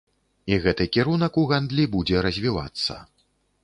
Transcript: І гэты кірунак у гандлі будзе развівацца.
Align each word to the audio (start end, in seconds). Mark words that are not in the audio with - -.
І 0.53 0.57
гэты 0.63 0.87
кірунак 0.97 1.39
у 1.43 1.45
гандлі 1.53 1.87
будзе 1.95 2.17
развівацца. 2.31 3.03